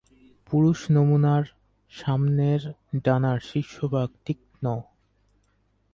[0.47, 1.43] পুরুষ নমুনার
[1.91, 2.61] সামনের
[3.03, 4.65] ডানার শীর্ষভাগ তীক্ষ্ণ।